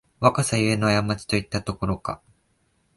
[0.19, 2.23] 若さゆえのあやまちといったところか